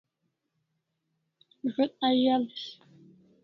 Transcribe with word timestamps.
Zo't 1.73 1.93
azalis 2.07 2.61